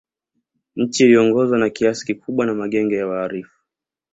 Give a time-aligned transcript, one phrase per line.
[0.75, 3.59] Nchi iliongozwa na kiasi kikubwa na magenge ya wahalifu